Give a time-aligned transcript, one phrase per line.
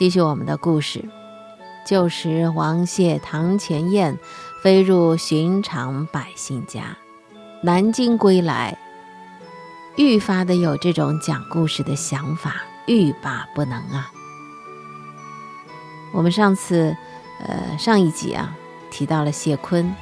[0.00, 1.04] 继续我们的故事。
[1.84, 4.18] 旧时王谢堂前燕，
[4.62, 6.96] 飞入寻常百姓家。
[7.62, 8.78] 南京归来，
[9.98, 14.10] 愈发的有这种讲故事的想法，欲罢不能啊。
[16.14, 16.96] 我们上次，
[17.46, 18.56] 呃，上一集啊，
[18.90, 19.94] 提到了谢坤。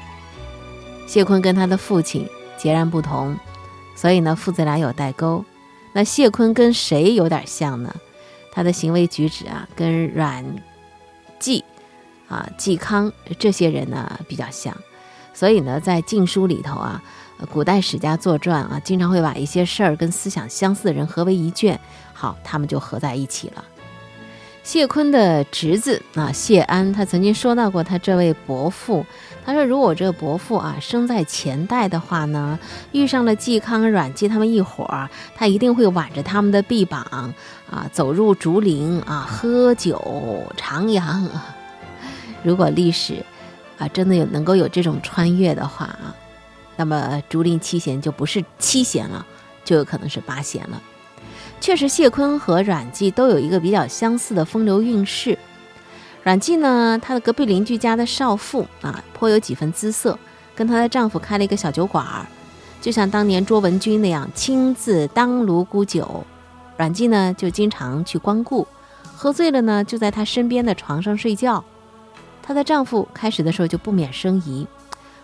[1.09, 2.25] 谢坤跟他的父亲
[2.57, 3.37] 截然不同，
[3.97, 5.45] 所以呢，父子俩有代沟。
[5.93, 7.93] 那谢坤跟谁有点像呢？
[8.59, 10.45] 他的行为举止啊，跟阮
[11.39, 11.65] 籍
[12.27, 14.77] 啊、嵇康这些人呢比较像。
[15.33, 17.01] 所以呢，在晋书里头啊，
[17.53, 21.79] 古代史家作传啊，经常会把一些事儿跟思想相似的人合为一卷，
[22.13, 23.65] 好，他们就合在一起了。
[24.69, 29.07] 谢坤的侄子啊，谢安，他曾经说到过他这位伯父。
[29.43, 32.59] 他说，如果这个伯父啊生在前代的话呢，
[32.93, 37.01] 遇上了嵇康、阮籍他们一伙儿，他一定会挽着他们的臂膀
[37.71, 39.99] 啊，走入竹林啊，喝酒
[40.59, 41.27] 徜徉。
[42.43, 43.25] 如果历史
[43.79, 46.15] 啊真的有能够有这种穿越的话啊，
[46.77, 49.25] 那么竹林七贤就不是七贤了，
[49.65, 50.79] 就有可能是八贤了。
[51.61, 55.39] 确实，谢坤和阮籍都有一个比较相似的风流韵事。
[56.23, 60.19] 阮籍呢，她的隔壁邻居家的少妇啊，颇有几分姿色，
[60.55, 62.27] 跟她的丈夫开了一个小酒馆儿，
[62.81, 66.25] 就像当年卓文君那样亲自当炉沽酒。
[66.79, 68.67] 阮籍呢，就经常去光顾，
[69.15, 71.63] 喝醉了呢，就在她身边的床上睡觉。
[72.41, 74.67] 她的丈夫开始的时候就不免生疑，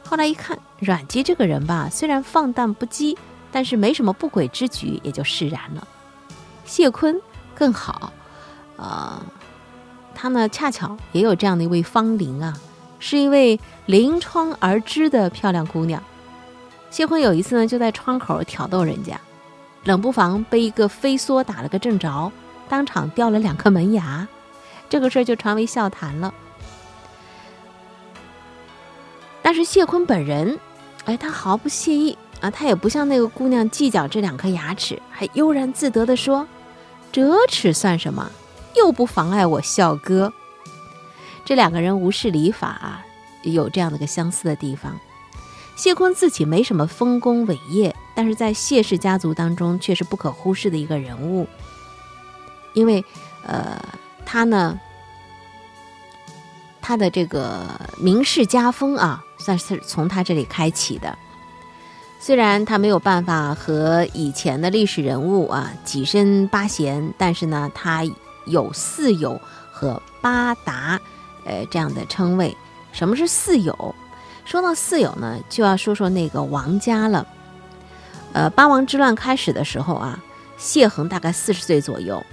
[0.05, 3.16] 后来一看，阮籍这个人吧，虽然放荡不羁，
[3.50, 5.88] 但是没什么不轨之举，也就释然了。
[6.64, 7.20] 谢坤
[7.54, 8.12] 更好，
[8.76, 9.20] 呃，
[10.14, 12.58] 他呢恰巧也有这样的一位芳龄啊，
[12.98, 16.02] 是一位临窗而知的漂亮姑娘。
[16.90, 19.20] 谢坤有一次呢就在窗口挑逗人家，
[19.84, 22.33] 冷不防被一个飞梭打了个正着，
[22.68, 24.27] 当场掉了两颗门牙，
[24.89, 26.33] 这个事儿就传为笑谈了。
[29.42, 30.58] 但是谢坤本人，
[31.05, 36.46] 哎，他毫不介意啊，他也不像那个姑娘计较这两颗牙齿，还悠然自得地说。
[37.10, 38.30] 折齿算什么？
[38.77, 40.30] 又不妨碍我笑歌。
[41.46, 43.00] 这两个人无视礼法，
[43.44, 45.00] 有这样的个相似的地方。
[45.74, 51.48] 谢坤自己没什么丰功伟业，但是在谢氏家族当中却是不可忽视的一个人物。
[52.74, 53.02] 因为，
[53.46, 53.80] 呃，
[54.27, 54.78] 他呢，
[56.83, 61.16] 他的这个名士家风啊，算是从他这里开启的。
[62.27, 68.02] 虽然他没有办法和以前的历史人物啊跻身八贤，但是呢，他
[68.46, 69.39] 有四友
[69.70, 70.98] 和八达，
[71.45, 72.57] 呃这样的称谓。
[72.92, 73.95] 什么是四友？
[74.46, 77.27] 说到四友呢，就要说说那个王家了。
[78.33, 80.18] 呃，八王之乱开始的时候啊，
[80.57, 82.24] 谢衡大概四十岁左右，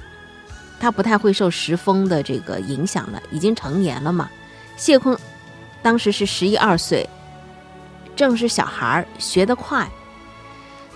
[0.79, 4.29] 他不太会受时风的这个影响了，已经成年了嘛。
[4.77, 5.17] 谢坤
[5.81, 7.05] 当时是十一二岁。
[8.15, 9.89] 正是小孩儿学得快。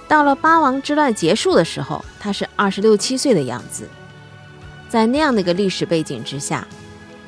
[0.08, 3.90] 到了八王之乱结束的时候，他是二十六七岁的样子。
[4.88, 6.68] 在那样的一个历史背景之下，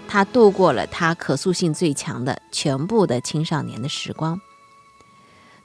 [0.07, 4.39] 他度过了他可塑性最强的全部的青少年的时光。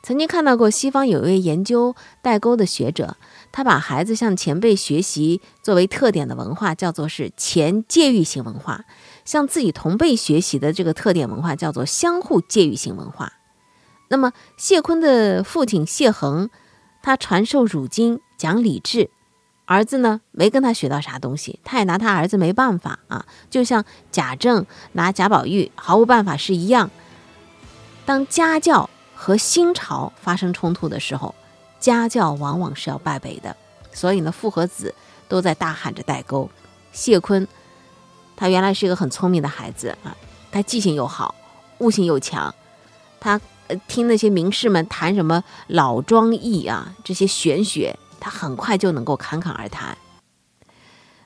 [0.03, 3.17] 曾经看到过西方有一位研究代沟的学者，
[3.53, 8.85] 他把孩子向前辈学习作为特点的文化叫做是前介育型文化，
[9.25, 13.35] 向自己同辈学习的这个特点文化叫做相互介育型文化。
[14.13, 16.51] 那么谢坤的父亲谢衡，
[17.03, 19.09] 他传授儒经，讲礼制，
[19.65, 26.91] 儿子呢没跟他学到啥东西，他也拿他儿子没办法啊，就像贾政拿贾宝玉毫无办法是一样。
[28.05, 31.35] 当家教和新朝发生冲突的时候，
[31.81, 33.57] 家教往往是要败北的，
[33.95, 34.95] 所以呢，父和子
[35.27, 36.51] 都在大喊着代沟。
[36.93, 37.49] 谢坤，
[38.37, 40.15] 他原来是一个很聪明的孩子啊，
[40.51, 41.35] 他记性又好，
[41.79, 42.55] 悟性又强，
[43.19, 43.41] 他。
[43.87, 49.97] 听那些名士们谈什么老庄易啊，这些玄学，他很快就能够侃侃而谈。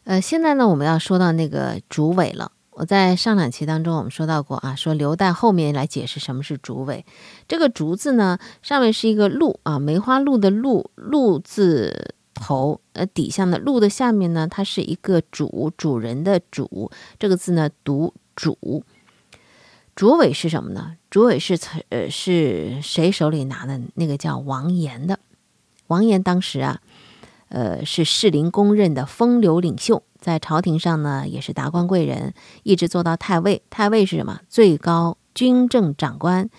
[0.05, 2.53] 呃，现在呢，我们要说到那个竹尾了。
[2.71, 7.07] 我在上两期当中我们说到过啊，说刘岱后面来解释什么是竹尾。
[7.49, 18.85] 这个竹字呢，上面是一个鹿啊，梅花鹿的鹿，鹿字头，呃，底下呢，鹿的下面呢，它是一个主，主人的主，这个字呢读主。
[19.97, 20.93] 主委是什么呢？
[21.09, 21.59] 主委是
[21.89, 23.81] 呃是谁手里拿的？
[23.95, 25.19] 那个叫王岩的。
[25.87, 26.83] 王岩当时啊，
[27.49, 33.63] 呃是士林公认的风流领袖，在朝廷上呢也是达官贵人，一直做到太尉。
[33.71, 34.41] 太尉是什么？
[34.51, 36.51] 最高军政长官，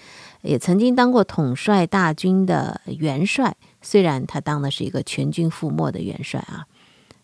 [0.41, 3.55] 也曾经当过统帅大军的元帅。
[3.83, 6.65] 虽然他当的是一个全军覆没的元帅啊，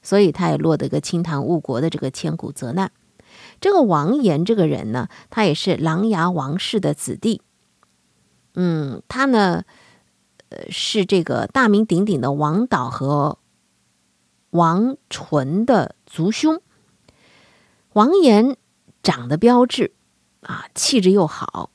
[0.04, 2.92] 所以他也落得个清谈误国的这个千古责难。
[3.63, 7.42] 这个王岩这个人呢，他也是琅琊王氏的子弟。
[8.56, 9.63] 嗯，他呢，
[10.50, 13.39] 呃，是这个大名鼎鼎的王导和
[14.50, 16.62] 王纯的族兄。
[17.94, 18.57] 王岩
[19.01, 19.94] 长得标致
[20.42, 21.71] 啊，气质又好，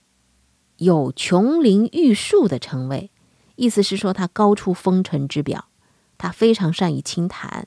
[0.77, 3.11] 有琼林玉树的称谓，
[3.57, 5.69] 意思是说他高出风尘之表。
[6.19, 7.67] 他非常善于清谈，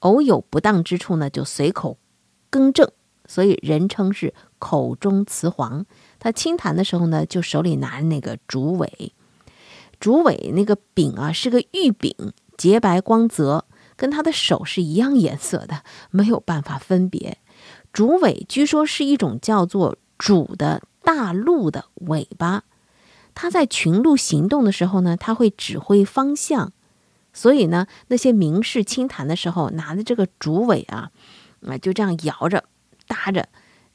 [0.00, 1.98] 偶有不当之处呢，就随口
[2.50, 2.90] 更正。
[3.26, 5.84] 所以人称是口中雌黄。
[6.18, 9.12] 他清谈的时候呢，就手里拿着那个竹苇，
[10.00, 12.14] 竹苇那个柄啊是个玉柄，
[12.56, 13.66] 洁白光泽，
[13.96, 17.38] 跟他的手是一样颜色的，没有办法分别。
[17.92, 22.64] 竹苇据说是一种叫做主的大鹿的尾巴，
[23.34, 26.72] 他在群鹿行动的时候呢，他会指挥方向。
[27.32, 31.10] 所以呢，那些名士清谈的时候拿的这个竹苇啊，
[31.66, 32.64] 啊就这样摇着。
[33.14, 33.48] 搭着，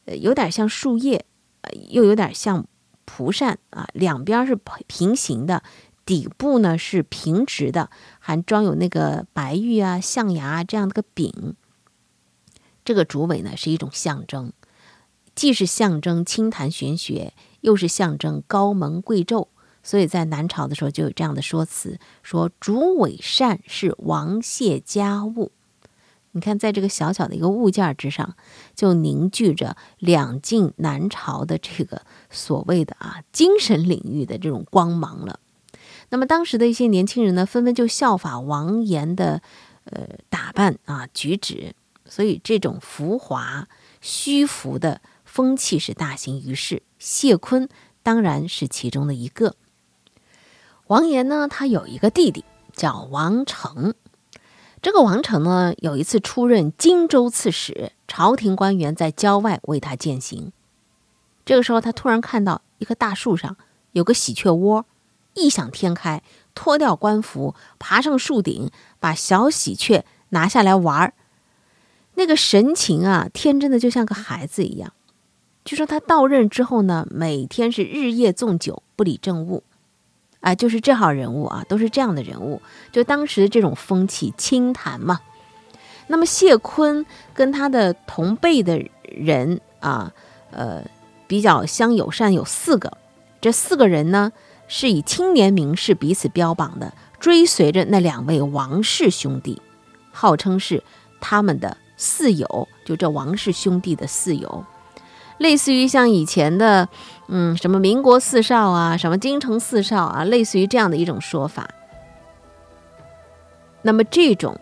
[0.05, 1.25] 呃，有点像树叶，
[1.61, 2.65] 呃，又有点像
[3.03, 4.57] 蒲扇啊，两边是
[4.87, 5.61] 平行的，
[6.05, 7.89] 底部呢是平直的，
[8.19, 11.55] 还装有那个白玉啊、象牙这样的个柄。
[12.85, 14.53] 这个竹尾呢是一种象征，
[15.35, 19.49] 既是象征清谈玄学，又是象征高门贵胄，
[19.83, 25.51] 所以在南朝的时候就有这样的说辞，说竹尾扇是王谢家物。
[26.31, 28.35] 你看，在这个小小的一个物件之上，
[28.75, 35.39] 就凝聚着两晋南朝的这个所谓的啊精神领域的这种光芒了。
[36.09, 39.41] 那么当时的一些年轻人呢，纷纷就效法王岩的
[39.85, 41.73] 呃打扮啊举止，
[42.05, 43.67] 所以这种浮华
[43.99, 46.83] 虚浮的风气是大行于世。
[46.99, 47.67] 谢坤
[48.03, 49.55] 当然是其中的一个。
[50.87, 53.95] 王岩呢，他有一个弟弟叫王成。
[54.81, 60.53] 这个王成呢，有一次出任荆州刺史，朝廷官员在郊外为他饯行。
[61.45, 63.57] 这个时候，他突然看到一棵大树上
[63.91, 64.85] 有个喜鹊窝，
[65.33, 66.23] 异想天开，
[66.55, 71.13] 脱掉官服，爬上树顶，把小喜鹊拿下来玩儿。
[72.15, 74.93] 那个神情啊，天真的就像个孩子一样。
[75.65, 79.63] 据说他到任之后呢，每天是日夜纵酒，不理政务。
[80.41, 82.61] 啊，就是这号人物啊，都是这样的人物。
[82.91, 85.19] 就当时这种风气，清谈嘛。
[86.07, 90.11] 那么谢坤跟他的同辈的人啊，
[90.51, 90.83] 呃，
[91.27, 92.97] 比较相友善，有四个。
[93.41, 94.31] 这四个人呢，
[94.67, 99.61] 是以青年名士彼此标榜的，追随着那两位王氏兄弟，
[100.11, 100.83] 号称是
[101.21, 104.65] 他们的四友，就这王氏兄弟的四友。
[105.37, 106.89] 类似于像以前的，
[107.29, 111.69] 嗯，什么民国四少啊，什么京城四少啊，类似于这样的一种说法。
[113.81, 114.59] 那么这种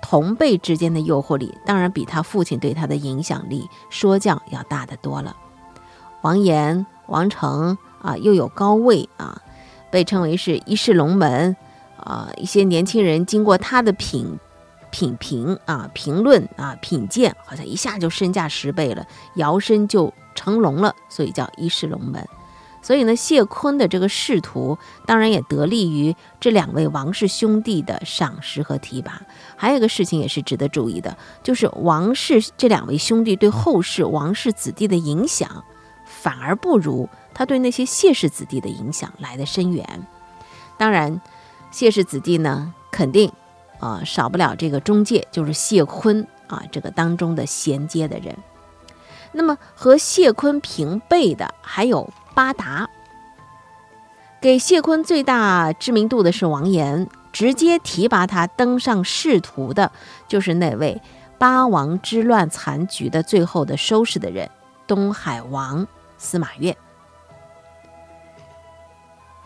[0.00, 5.36] 同辈之间的诱惑力，当然比他父亲对他的影响力说教要大得多了。
[6.22, 9.42] 王岩、王成啊，又有高位啊，
[9.90, 11.56] 被称为是一世龙门
[11.96, 12.30] 啊。
[12.36, 14.38] 一些年轻人经过他的品。
[14.90, 22.24] 品评啊，评论啊，品鉴，好像一下就身价十倍了，摇身就成龙了，所以叫一世龙门。
[22.80, 29.20] 所以呢，谢坤的这个仕途，当然也得力于这两位王氏兄弟的赏识和提拔。
[29.56, 35.64] 还有一个事情也是值得注意的，就是王氏这两位兄弟对后世王氏子弟的影响，
[36.04, 40.06] 反而不如他对那些谢氏子弟的影响来的深远。
[40.78, 41.20] 当然，
[41.72, 43.32] 谢氏子弟呢，肯定。
[43.80, 48.36] 啊，少不了这个中介，就是谢坤啊，这个当中的衔接的人。
[49.32, 52.88] 那么和谢坤平辈的还有八达。
[54.40, 59.90] 给谢坤最大知名度的是王岩，直接提拔他登上仕途的，
[60.28, 61.02] 就是那位
[61.38, 64.48] 八王之乱残局的最后的收拾的人——
[64.86, 66.76] 东海王司马越。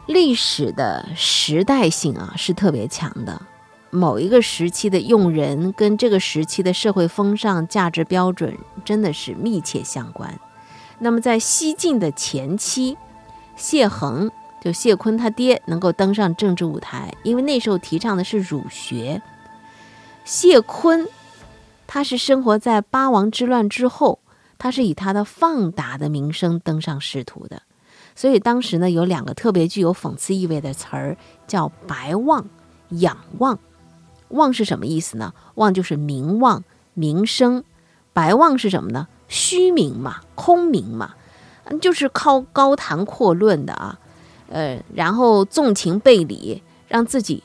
[0.07, 3.41] 历史的时代性啊，是特别强的。
[3.95, 8.57] 某一个时期的用人跟这个时期的社会风尚、价值标准
[8.87, 10.41] 真的是密切相关。
[10.99, 12.97] 那么在西晋的前期，
[13.55, 14.31] 谢衡
[14.63, 19.21] 就谢坤他爹能够登上政治舞台，因为那时候提倡的是儒学。
[20.25, 21.07] 谢坤
[21.87, 24.21] 他是生活在八王之乱之后，
[24.57, 27.61] 他是以他的放达的名声登上仕途的。
[28.17, 32.47] 所以当时呢，有两个特别具有讽刺意味的词儿，叫“白望
[33.01, 33.59] ”“仰望”。
[34.33, 35.33] 望是什么意思呢？
[35.55, 37.65] 望就是名望、名声。
[38.15, 39.09] 白望是什么呢？
[39.27, 41.15] 虚名嘛，空名嘛，
[41.65, 43.99] 嗯，就是靠高谈阔论的啊，
[44.51, 47.43] 呃，然后纵情背礼，让自己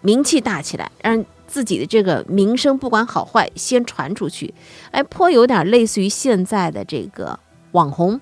[0.00, 4.54] 名气大起来，让自己的这个名声不管好坏先传出去，
[4.90, 7.38] 哎，颇有点类似于现在的这个
[7.72, 8.18] 网红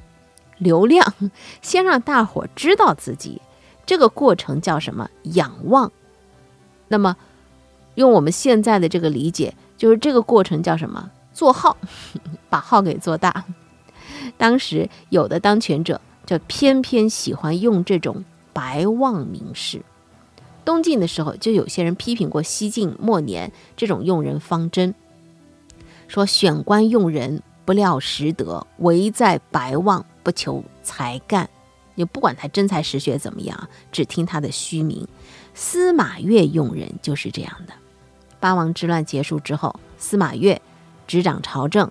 [0.59, 1.15] 流量，
[1.61, 3.41] 先让大伙知道自己。
[3.87, 5.09] 这个过程叫什么？
[5.23, 5.93] 仰望。
[6.89, 7.17] 那么，
[7.95, 11.11] 用我们现在的这个理解，就是这个过程叫什么？
[11.33, 11.77] 做号，
[12.51, 13.45] 把号给做大。
[14.37, 19.83] 当时有的当权者就偏偏喜欢用这种白望名士。
[20.65, 24.95] 东晋的时候，就有些人批评过西晋末年这种用人方针，
[26.07, 31.49] 说选官用人不料实德，唯在白望，不求才干。
[31.95, 35.07] 也不管他真才实学怎么样，只听他的虚名。
[35.53, 37.73] 司马越用人就是这样的。
[38.43, 40.61] 八王之乱结束之后，司马越
[41.07, 41.89] 执掌朝政，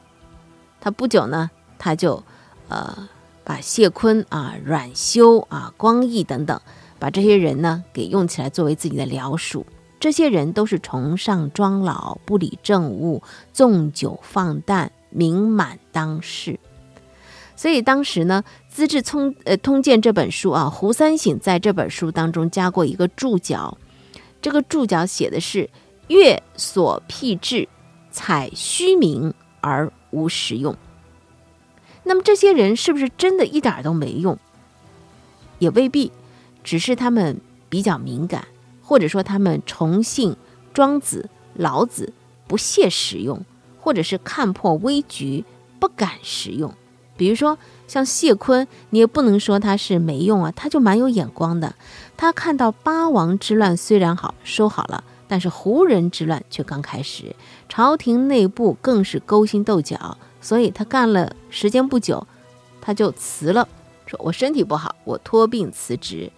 [0.81, 2.21] 他不久呢，他就
[2.67, 3.07] 呃
[3.45, 6.59] 把谢坤啊、阮修啊、光义等等，
[6.99, 9.65] 把这些人呢给用起来作为自己的僚属。
[9.97, 16.59] 这些人都是崇尚庄老，不理政务，纵酒放诞，名满当世。
[17.55, 18.43] 所以当时呢，
[18.73, 23.77] 《资治通呃通鉴》这本书啊，胡三省在这本书当中加过一个注脚，
[24.41, 25.69] 这个注脚写的是
[26.11, 27.69] “越所辟志，
[28.11, 30.75] 采虚名而无实用”。
[32.03, 34.37] 那么这些人是不是真的一点都没用？
[35.59, 36.11] 也未必，
[36.63, 37.39] 只是他们
[37.69, 38.47] 比较敏感，
[38.81, 40.35] 或者说他们崇信
[40.73, 42.11] 庄子、老子，
[42.47, 43.45] 不屑使用，
[43.79, 45.45] 或者是看破危局，
[45.79, 46.73] 不敢使用。
[47.15, 51.75] 比如说像谢坤，你也不能说他是没用啊，他就蛮有眼光的。
[52.17, 57.33] 他看到八王之乱虽然好收好了，但是胡人之乱却刚开始，
[57.69, 62.27] 朝廷内部更是勾心斗角，所以他干了时间不久，
[62.81, 63.65] 他就辞了，
[64.05, 66.29] 说我身体不好，我托病辞职。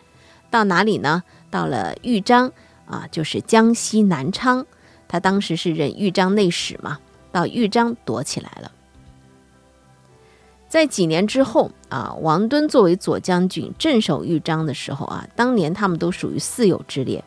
[0.51, 1.23] 到哪里呢？
[1.49, 2.51] 到了豫章
[2.85, 4.63] 啊，就是江西南昌，
[5.07, 6.99] 他当时是任豫章内史嘛，
[7.31, 8.71] 到豫章躲起来了。
[10.69, 17.23] 在几年之后啊，王敦作为左将军镇守豫章的时候啊，当年他们都属于四友之列。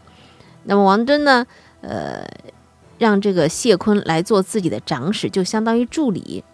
[0.66, 1.46] 那么王敦呢，
[1.80, 2.26] 呃，
[2.98, 6.44] 让这个谢坤来做自己的长史，就相当于助理。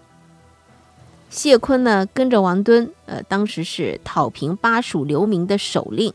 [1.28, 6.12] 谢坤呢，跟着王敦，呃，当时是讨平巴蜀流民的首令，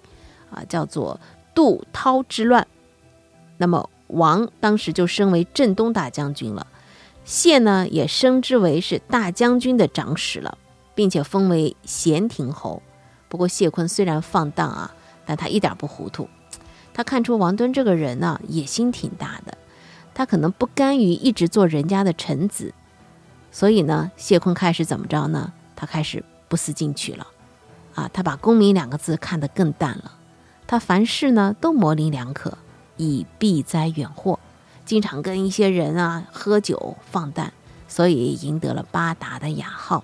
[0.50, 1.20] 啊，叫做
[1.54, 2.66] 杜涛之乱。
[3.58, 6.68] 那么王当时就升为镇东大将军了，
[7.26, 10.58] 谢呢也升之为是大将军的长史了。
[10.98, 12.82] 并且封为咸亭侯。
[13.30, 14.96] 不过谢坤虽然放荡啊，
[15.28, 16.28] 但他一点不糊涂。
[16.98, 19.56] 他看出王敦这个人呢，野心挺大的。
[20.16, 22.74] 他可能不甘于一直做人家的臣子，
[23.52, 25.54] 所以呢，谢坤开始怎么着呢？
[25.76, 27.28] 他开始不思进取了。
[27.94, 30.14] 啊，他把功名两个字看得更淡了。
[30.66, 32.58] 他凡事呢都模棱两可，
[32.96, 34.40] 以避灾远祸，
[34.84, 37.54] 经常跟一些人啊喝酒放诞，
[37.88, 40.04] 所以赢得了八达的雅号。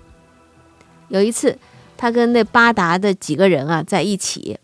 [1.07, 1.57] 有一次，
[1.97, 4.59] 他跟那八达的几个人啊在一起，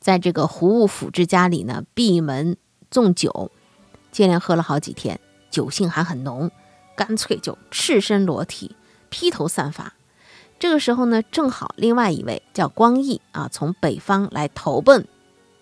[0.00, 2.56] 在这个胡务府之家里呢闭门
[2.90, 3.52] 纵酒，
[4.10, 6.50] 接连喝了好几天，酒性还很浓，
[6.96, 8.74] 干脆就赤身裸体、
[9.10, 9.92] 披头散发。
[10.58, 15.06] 这个时候呢，正好另外一位叫光义啊，从北方来投奔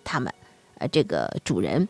[0.03, 0.33] 他们，
[0.77, 1.87] 呃，这个主人。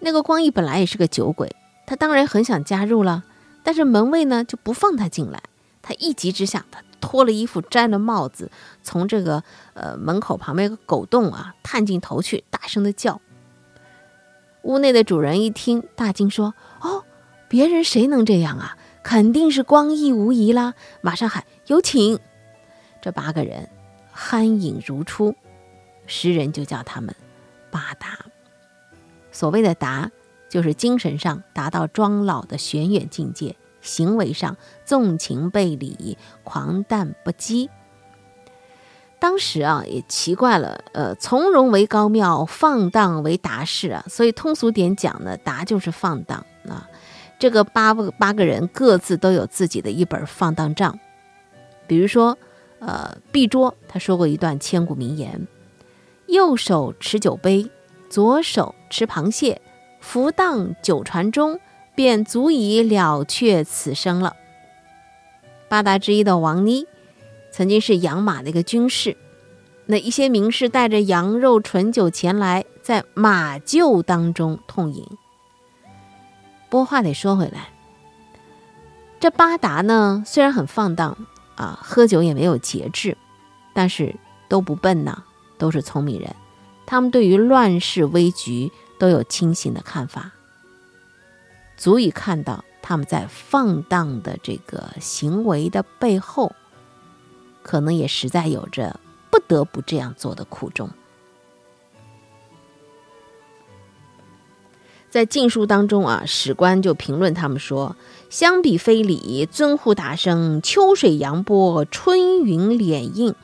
[0.00, 1.54] 那个光义本来也是个酒鬼，
[1.86, 3.24] 他当然很想加入了，
[3.62, 5.42] 但是门卫呢就不放他进来。
[5.82, 6.82] 他一急之下，他。
[7.00, 8.50] 脱了衣服，摘了帽子，
[8.82, 9.42] 从这个
[9.74, 13.20] 呃门口旁边一个狗洞啊探进头去，大声的叫。
[14.62, 17.04] 屋内的主人一听，大惊说：“哦，
[17.48, 18.76] 别人谁能这样啊？
[19.02, 22.18] 肯定是光义无疑啦！”马上喊：“有请！”
[23.00, 23.70] 这八个人
[24.14, 25.34] 酣饮如初，
[26.06, 27.14] 时人就叫他们
[27.70, 28.18] 八达。
[29.30, 30.10] 所谓的达，
[30.50, 33.56] 就是精神上达到庄老的玄远境界。
[33.80, 37.68] 行为上纵情背礼，狂诞不羁。
[39.20, 44.04] 当时啊，也奇怪了，呃，从容为高妙，放荡为达士啊。
[44.08, 46.88] 所以通俗点讲呢，达就是放荡啊。
[47.38, 50.96] 这个八个八个人各自都有自己的一本放荡账。
[51.88, 52.38] 比如说，
[52.78, 55.48] 呃，毕卓他说过一段千古名言：
[56.26, 57.68] 右手持酒杯，
[58.08, 59.60] 左手持螃蟹，
[60.00, 61.58] 浮荡酒船中。
[61.98, 64.36] 便足以了却此生了。
[65.68, 66.86] 八达之一的王妮，
[67.50, 69.16] 曾经是养马的一个军士。
[69.86, 75.04] 那一些名士带着羊肉醇酒前来，在马厩当中痛饮。
[76.68, 77.70] 不过话得说回来，
[79.18, 81.18] 这八达呢，虽然很放荡
[81.56, 83.18] 啊，喝酒也没有节制，
[83.74, 84.14] 但是
[84.48, 85.24] 都不笨呐，
[85.58, 86.32] 都是聪明人。
[86.86, 90.30] 他们对于乱世危局都有清醒的看法。
[91.78, 96.52] 足以看到他们在放荡的这个行为的背后，
[97.62, 98.98] 可能也实在有着
[99.30, 100.90] 不得不这样做的苦衷。
[105.08, 107.96] 在禁书当中啊，史官就评论他们说
[108.28, 113.34] ：“相比非礼，尊呼达生，秋水扬波，春云敛映。”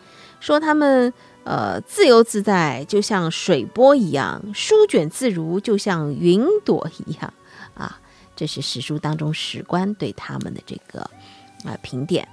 [0.41, 1.14] 说他们
[1.45, 7.33] 呃自由自在，就像水波一样；舒卷自如，就像云朵一样。
[8.37, 11.00] 这是史书当中史官对他们的这个
[11.64, 12.29] 啊评点。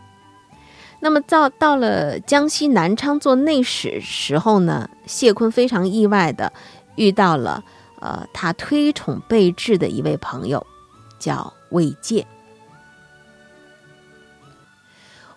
[1.00, 6.54] 那么到到了江西南昌做内史时候呢，谢坤非常意外的
[6.96, 7.64] 遇到了。
[8.00, 10.66] 呃，他推崇备至的一位朋友
[11.20, 12.26] 叫魏介。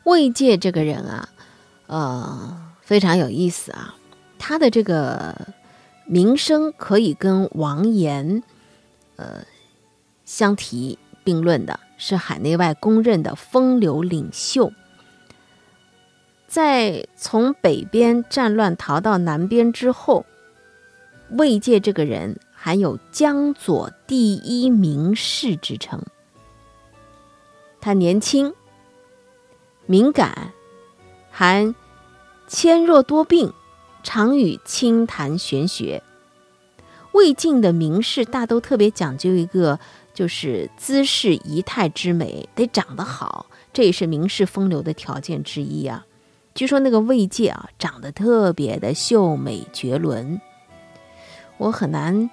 [0.05, 1.29] 魏介这个人啊，
[1.89, 3.95] 呃，非常有意思啊。
[4.39, 5.49] 他的这个
[6.07, 8.43] 名声可以跟王岩
[9.17, 9.45] 呃
[10.25, 14.73] 相提并论的，是海内外公认的风流领袖。
[16.47, 20.25] 在从北边战乱逃到南边之后，
[21.31, 22.39] 魏介这个人。
[22.57, 26.01] 还有江左第一名士之称。
[27.79, 28.55] 他年轻、
[29.85, 30.55] 敏感，
[31.31, 31.75] 还
[32.47, 33.53] 纤弱多病，
[34.03, 36.03] 常与清谈玄学。
[37.13, 39.79] 魏晋的名士大都特别讲究一个，
[40.15, 46.07] 就是姿势仪态之美，得长得好，这也是名士风流的条件之一啊。
[46.55, 50.41] 据说那个魏界啊，长得特别的秀美绝伦。
[51.57, 52.31] 我很难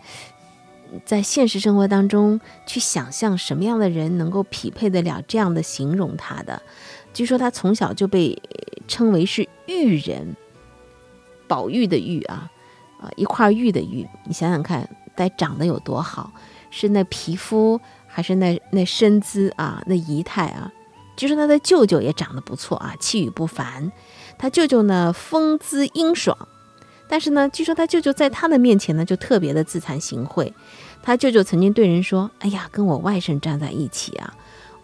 [1.05, 6.61] 在现实生活当中去想象什么样的人能够匹配得了这样的形容他的。
[7.13, 8.39] 据说他从小就被
[8.87, 10.35] 称为是玉人，
[11.47, 12.51] 宝玉的玉啊，
[12.99, 14.07] 啊一块玉的玉。
[14.25, 16.31] 你想想看，得长得有多好？
[16.71, 20.71] 是那皮肤，还是那那身姿啊，那仪态啊？
[21.15, 23.91] 据说他的舅舅也长得不错啊，气宇不凡。
[24.39, 26.35] 他舅舅呢，风姿英爽。
[27.07, 30.51] 但是呢，据说他舅舅在他的面前呢，就特别的自惭形秽。
[31.03, 34.33] 他舅舅曾经对人说：“哎呀，跟我外甥站在一起啊，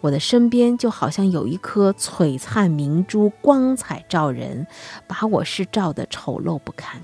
[0.02, 4.66] 我的身边就好像有一颗璀璨明珠，光彩照人，
[5.06, 7.00] 把我是照的丑陋不堪。”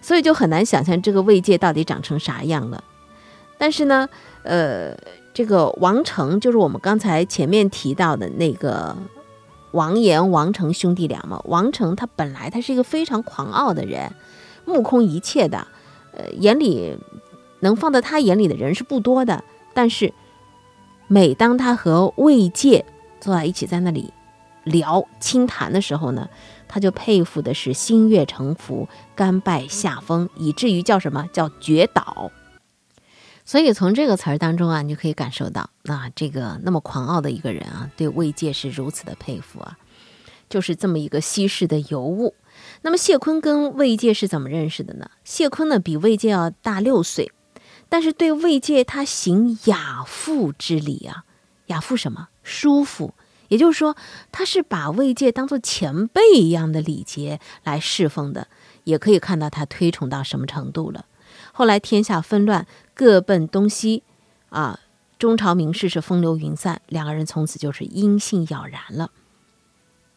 [0.00, 2.82] 所以就很难想象这个魏界到底长成啥样了。
[3.62, 4.08] 但是呢，
[4.42, 4.92] 呃，
[5.32, 8.96] 这个王成就是我们刚才前面提到的那个。
[9.70, 14.12] 王岩、王成兄弟俩嘛，王成他本来他是一个非常狂傲的人，
[14.66, 15.66] 目空一切的，
[16.12, 16.98] 呃，眼里
[17.60, 19.42] 能放到他眼里的人是不多的。
[19.72, 20.12] 但是，
[21.08, 22.84] 每当他和魏界
[23.18, 24.12] 坐在一起在那里
[24.64, 26.28] 聊清谈的时候呢，
[26.68, 32.30] 他就佩服的是心悦诚服、甘拜下风，以至于叫什么叫绝倒。
[33.44, 39.76] 所以从这个词儿当中啊，你就可以感受到，那这个那么狂傲的一个人啊，对魏界是如此的佩服啊，
[40.48, 42.34] 就是这么一个稀世的尤物。
[42.82, 45.10] 那么谢坤跟魏界是怎么认识的呢？
[45.24, 47.32] 谢坤呢比魏界要大六岁，
[47.88, 51.24] 但是对魏界他行亚父之礼啊，
[51.66, 52.28] 亚父什么？
[52.44, 53.12] 叔父，
[53.48, 53.96] 也就是说
[54.30, 58.46] 他是把魏界当做前辈一样的礼节来侍奉的，
[58.84, 61.06] 也可以看到他推崇到什么程度了。
[61.52, 62.66] 后来天下纷乱。
[63.02, 64.04] 各奔东西，
[64.50, 64.78] 啊，
[65.18, 69.10] 中朝名士是风流云散，两个人从此就是音信杳然了。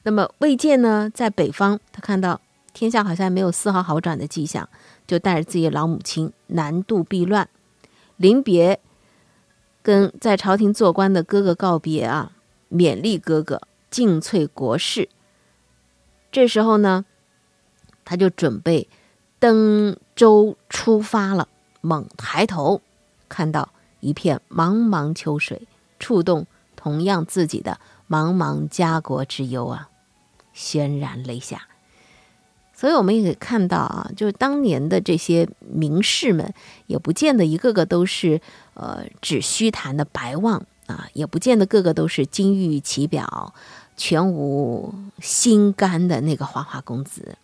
[0.04, 2.40] 那么魏建呢，在北方，他看到
[2.74, 4.70] 天下好像没有丝毫好转的迹象，
[5.08, 7.50] 就带着自己的老母亲南渡避乱，
[8.18, 8.80] 临别，
[9.82, 12.34] 跟在朝廷做官的哥哥告别啊，
[12.70, 15.10] 勉励哥哥，尽瘁国事。
[16.32, 17.04] 这时候呢，
[18.04, 18.88] 他就准备
[19.40, 21.48] 登舟出发了。
[21.86, 22.82] 猛抬头，
[23.30, 23.70] 看到
[24.00, 25.68] 一片茫茫秋水，
[26.00, 29.90] 触动同样自己的茫茫家国之忧啊，
[30.56, 31.68] 潸然泪下。
[32.74, 36.52] 所以我们也可以看到啊，就是当年的这些名士们，
[36.88, 38.42] 也不见得一个个都是
[38.74, 43.54] 呃只虚谈的白望啊，也不见得个个都是金玉其表、
[43.96, 47.38] 全无心肝的那个花花公子。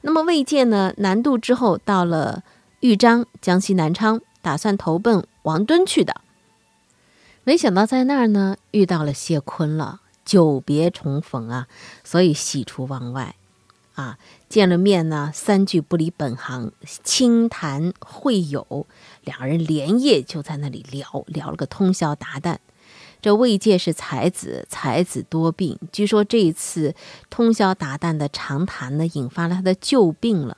[0.00, 2.42] 那么魏建呢，南渡之后到了。
[2.80, 6.20] 豫章，江西南昌，打算投奔王敦去的，
[7.42, 11.66] 没想到在那儿呢遇到了谢坤了，久别重逢啊，
[12.04, 13.34] 所以喜出望外
[13.94, 14.16] 啊，
[14.48, 16.70] 见了面呢，三句不离本行，
[17.02, 18.86] 轻谈会友，
[19.24, 22.58] 两人连夜就在那里聊聊了个通宵达旦。
[23.20, 26.94] 这魏界是才子，才子多病，据说这一次
[27.28, 30.56] 通宵达旦的长谈呢，引发了他的旧病了。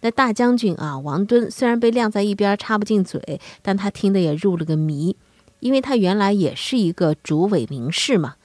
[0.00, 5.16] 那大将军啊，王敦虽然被晾在一边插不进嘴，但他听得也入了个迷，
[5.60, 8.36] 因为他原来也是一个主委名士嘛。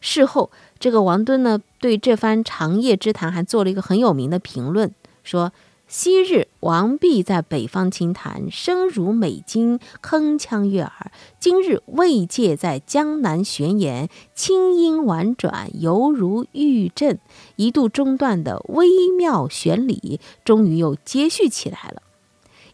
[0.00, 5.52] 事后，这个王敦呢，对这番长夜之谈还做了一个很有名的评论，说。
[5.86, 11.12] 昔日王弼在北方清谈，声如美金，铿锵悦耳。
[11.38, 17.18] 今日魏介在江南玄言，清音婉转，犹如玉振。
[17.56, 22.02] 一度中断的微妙旋理，终于又接续起来了。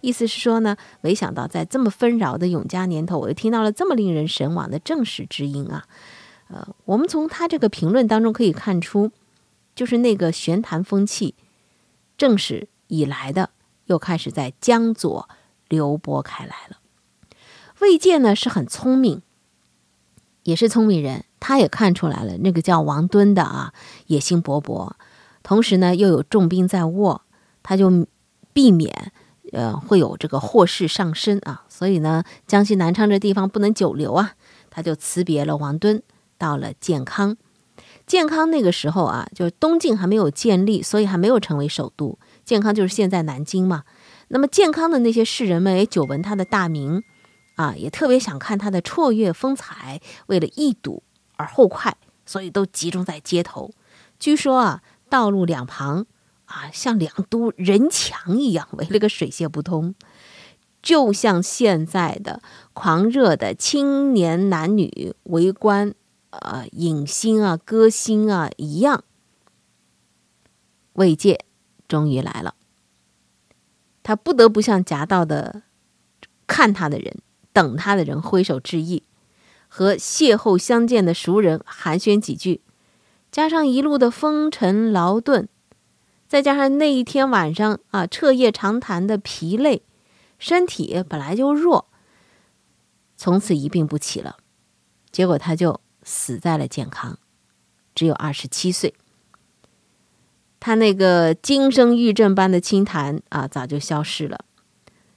[0.00, 5.84] 意思是说呢，没想到在这么纷扰的永嘉年头，我又听到了这么令人神往的正史之音啊！
[6.48, 9.10] 呃，我们从他这个评论当中可以看出，
[9.74, 11.34] 就是那个玄谈风气，
[12.16, 12.68] 正史。
[12.90, 13.50] 以来的
[13.86, 15.28] 又开始在江左
[15.68, 16.76] 流播开来了。
[17.80, 19.22] 魏建呢是很聪明，
[20.42, 23.72] 也是聪明人，他也看出来了，那个叫王敦的啊，
[24.08, 24.92] 野心勃勃，
[25.42, 27.22] 同时呢又有重兵在握，
[27.62, 28.06] 他就
[28.52, 29.12] 避免
[29.52, 34.34] 呃会有这个祸事上身啊，所以呢江西南昌这地方不能久留啊，
[34.68, 36.02] 他就辞别了王敦，
[36.36, 37.38] 到了建康。
[38.06, 42.18] 建康那个时候啊，就是东晋还没有建立，所以还没有成为首都。
[42.50, 43.84] 健康就是现在南京嘛，
[44.26, 47.04] 那么健康的那些士人们也久闻他的大名，
[47.54, 51.04] 啊，也特别想看他的绰约风采，为了一睹
[51.36, 53.70] 而后快，所以都集中在街头。
[54.18, 56.06] 据说啊，道路两旁
[56.46, 59.94] 啊，像两堵人墙一样围了个水泄不通，
[60.82, 65.94] 就像现在的狂热的青年男女围观
[66.30, 69.04] 啊影星啊歌星啊一样。
[70.94, 71.44] 慰藉。
[71.90, 72.54] 终于来了，
[74.04, 75.64] 他不得不向夹道的
[76.46, 77.18] 看他的人、
[77.52, 79.02] 等他的人挥手致意，
[79.66, 82.60] 和邂逅相见的熟人寒暄几句，
[83.32, 85.48] 加上一路的风尘劳顿，
[86.28, 89.82] 再加上那一天晚上啊彻夜长谈的疲累，
[90.38, 91.88] 身体本来就弱，
[93.16, 94.36] 从此一病不起了。
[95.10, 97.18] 结果他就死在了健康，
[97.96, 98.94] 只有二十七岁。
[100.60, 104.44] 他那个金声玉振般的清谈啊，早就消失了，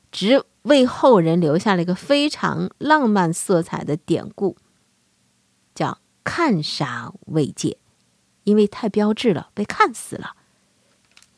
[0.09, 4.55] 只为后人留下了一个非常浪漫色彩的典故，
[5.75, 7.77] 叫“看杀未戒”，
[8.45, 10.37] 因为太标志了，被看死了。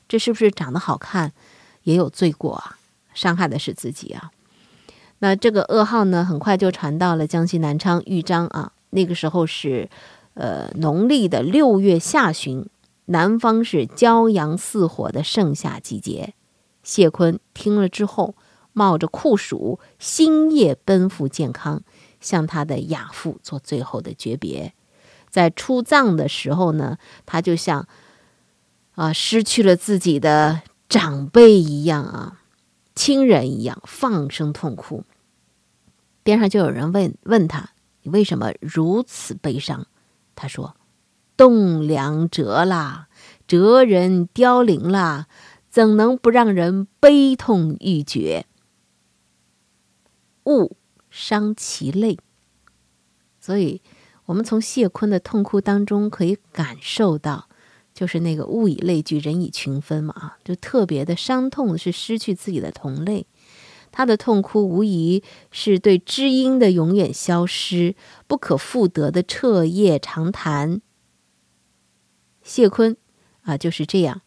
[0.07, 1.33] 这是不是长得好看
[1.81, 2.77] 也有罪过啊？
[3.15, 4.29] 伤害的是自己啊！
[5.19, 8.71] 那这个噩耗呢，很快就传到了江西南昌豫章啊。
[8.91, 9.89] 那个时候是
[10.35, 12.67] 呃农历的六月下旬。
[13.05, 16.33] 南方是骄阳似火的盛夏季节，
[16.81, 18.35] 谢坤听了之后，
[18.73, 21.83] 冒着酷暑，星夜奔赴健康，
[22.19, 24.73] 向他的养父做最后的诀别。
[25.29, 27.87] 在出葬的时候呢，他就像
[28.93, 32.41] 啊失去了自己的长辈一样啊，
[32.95, 35.03] 亲人一样放声痛哭。
[36.23, 37.69] 边上就有人问问他
[38.01, 39.85] ：“你为什么如此悲伤？”
[40.35, 40.75] 他说。
[41.37, 43.07] 栋梁折啦，
[43.47, 45.27] 哲人凋零啦，
[45.69, 48.45] 怎能不让人悲痛欲绝？
[50.45, 50.77] 物
[51.09, 52.17] 伤其类，
[53.39, 53.81] 所以
[54.25, 57.49] 我们从谢坤的痛哭当中可以感受到，
[57.93, 63.25] 就是那个物以类聚，人以群分嘛啊，就特别的伤痛是失去自己的同类，
[63.91, 67.95] 他的痛哭无疑是对知音的永远消失，
[68.27, 70.81] 不可复得的彻夜长谈。
[72.45, 72.95] 谢坤
[73.41, 74.21] 啊，就是这样，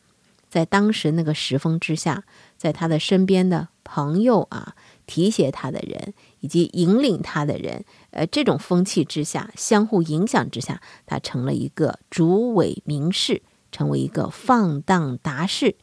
[0.49, 2.25] 在当时那个时风之下，
[2.57, 4.75] 在他的身边的朋友啊，
[5.07, 15.77] 提携他的人，以及引领他的人，呃，这种风气之下，相互影响之下，他成了一个主委名士，成为一个放荡达士，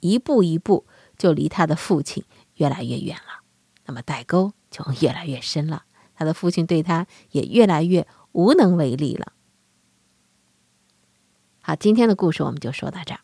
[0.00, 0.86] 一步一步
[1.18, 3.42] 就离他的父亲越来越远了，
[3.84, 9.34] 那么代沟就越来越深了，他的父亲对他也越来越无能为力了。
[11.66, 13.23] 好，今天的故事我们就说到这儿。